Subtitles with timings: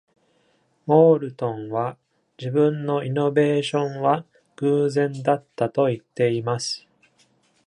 [0.87, 1.95] モウルトンは
[2.39, 6.87] 自分のイノベーションは偶然だったと言っています。